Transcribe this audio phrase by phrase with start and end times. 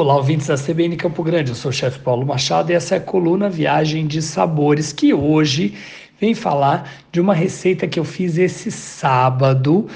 [0.00, 1.50] Olá, ouvintes da CBN Campo Grande.
[1.50, 5.12] Eu sou o chefe Paulo Machado e essa é a coluna Viagem de Sabores, que
[5.12, 5.74] hoje
[6.20, 9.88] vem falar de uma receita que eu fiz esse sábado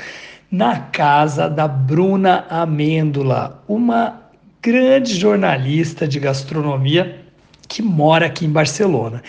[0.50, 4.20] na casa da Bruna Amêndola, uma
[4.60, 7.21] grande jornalista de gastronomia
[7.73, 9.23] que mora aqui em Barcelona.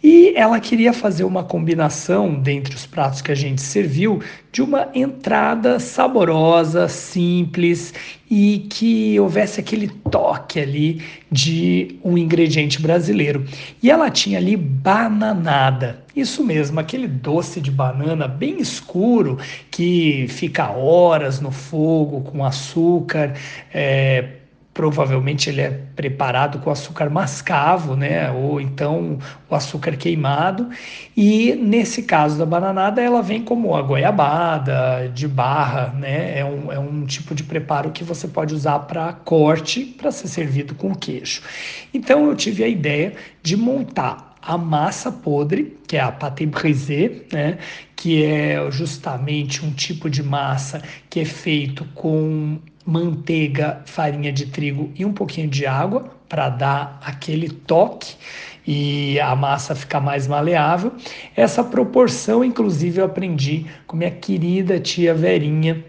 [0.00, 4.22] E ela queria fazer uma combinação dentre os pratos que a gente serviu
[4.52, 7.92] de uma entrada saborosa, simples
[8.30, 13.44] e que houvesse aquele toque ali de um ingrediente brasileiro.
[13.82, 16.04] E ela tinha ali bananada.
[16.14, 19.38] Isso mesmo, aquele doce de banana bem escuro
[19.72, 23.34] que fica horas no fogo com açúcar.
[23.74, 24.38] É,
[24.78, 28.30] provavelmente ele é preparado com açúcar mascavo, né?
[28.30, 29.18] Ou então
[29.50, 30.68] o açúcar queimado.
[31.16, 36.38] E nesse caso da bananada, ela vem como a goiabada, de barra, né?
[36.38, 40.28] É um, é um tipo de preparo que você pode usar para corte, para ser
[40.28, 41.42] servido com queijo.
[41.92, 47.26] Então eu tive a ideia de montar a massa podre, que é a pâté brisée,
[47.32, 47.58] né,
[47.96, 50.80] que é justamente um tipo de massa
[51.10, 56.98] que é feito com manteiga, farinha de trigo e um pouquinho de água para dar
[57.04, 58.16] aquele toque
[58.66, 60.92] e a massa ficar mais maleável.
[61.36, 65.84] Essa proporção, inclusive, eu aprendi com minha querida tia Verinha,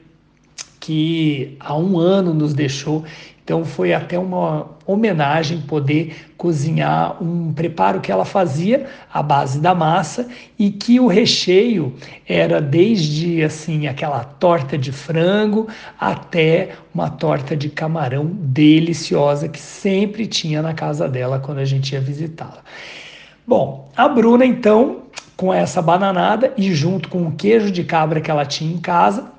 [0.90, 3.06] que há um ano nos deixou
[3.44, 9.76] então foi até uma homenagem poder cozinhar um preparo que ela fazia à base da
[9.76, 11.94] massa e que o recheio
[12.28, 15.68] era desde assim aquela torta de frango
[16.00, 21.94] até uma torta de camarão deliciosa que sempre tinha na casa dela quando a gente
[21.94, 22.64] ia visitá-la.
[23.46, 25.04] Bom, a Bruna então
[25.36, 29.39] com essa bananada e junto com o queijo de cabra que ela tinha em casa,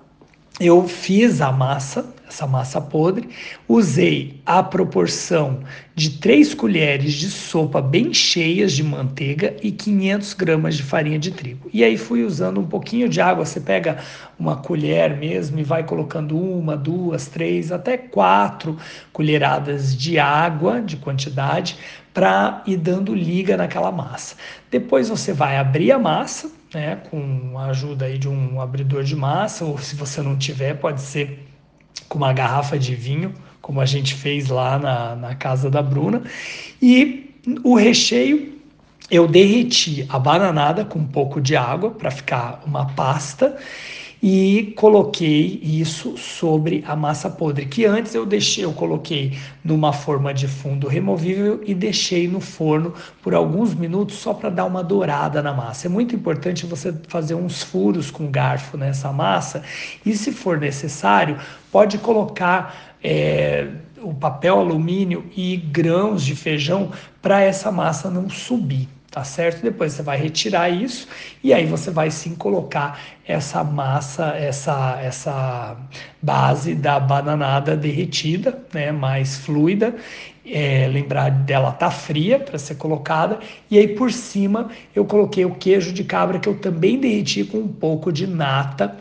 [0.61, 3.29] eu fiz a massa, essa massa podre,
[3.69, 5.61] usei a proporção
[5.95, 11.33] de 3 colheres de sopa bem cheias de manteiga e 500 gramas de farinha de
[11.33, 11.69] trigo.
[11.75, 13.99] E aí fui usando um pouquinho de água, você pega
[14.39, 18.79] uma colher mesmo e vai colocando uma, duas, três, até quatro
[19.13, 21.77] colheradas de água, de quantidade,
[22.15, 24.37] para ir dando liga naquela massa.
[24.71, 29.17] Depois você vai abrir a massa, né, com a ajuda aí de um abridor de
[29.17, 31.50] massa, ou se você não tiver, pode ser
[32.09, 36.23] com uma garrafa de vinho, como a gente fez lá na, na casa da Bruna.
[36.81, 38.59] E o recheio
[39.11, 43.57] eu derreti a bananada com um pouco de água para ficar uma pasta
[44.23, 50.35] e coloquei isso sobre a massa podre, que antes eu deixei, eu coloquei numa forma
[50.35, 52.93] de fundo removível e deixei no forno
[53.23, 55.87] por alguns minutos só para dar uma dourada na massa.
[55.87, 59.63] É muito importante você fazer uns furos com garfo nessa massa
[60.05, 61.39] e, se for necessário,
[61.73, 63.69] pode colocar é,
[64.03, 66.91] o papel alumínio e grãos de feijão
[67.23, 69.63] para essa massa não subir tá certo?
[69.63, 71.09] Depois você vai retirar isso
[71.43, 75.77] e aí você vai sim colocar essa massa, essa, essa
[76.23, 79.95] base da bananada derretida, né, mais fluida.
[80.53, 83.39] É, lembrar dela tá fria para ser colocada
[83.71, 87.59] e aí por cima eu coloquei o queijo de cabra que eu também derreti com
[87.59, 88.97] um pouco de nata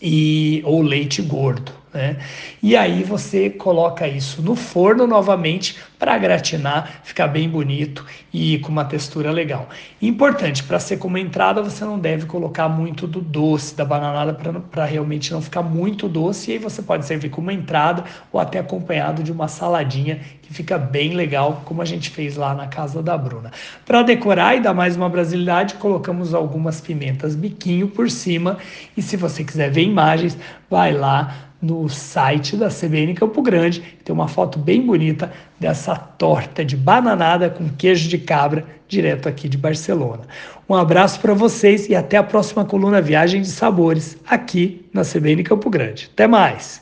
[0.00, 1.72] e ou leite gordo.
[1.92, 2.18] Né?
[2.62, 8.70] E aí você coloca isso no forno novamente para gratinar, ficar bem bonito e com
[8.70, 9.68] uma textura legal.
[10.00, 14.32] Importante, para ser como entrada, você não deve colocar muito do doce da bananada
[14.70, 16.50] para realmente não ficar muito doce.
[16.50, 20.78] E aí você pode servir como entrada ou até acompanhado de uma saladinha que fica
[20.78, 23.50] bem legal, como a gente fez lá na casa da Bruna.
[23.84, 28.58] Para decorar e dar mais uma brasilidade, colocamos algumas pimentas biquinho por cima.
[28.96, 30.38] E se você quiser ver imagens,
[30.70, 33.82] vai lá no site da CBN Campo Grande.
[34.04, 39.48] Tem uma foto bem bonita dessa torta de bananada com queijo de cabra, direto aqui
[39.48, 40.22] de Barcelona.
[40.68, 45.42] Um abraço para vocês e até a próxima coluna Viagem de Sabores, aqui na CBN
[45.42, 46.10] Campo Grande.
[46.12, 46.76] Até mais!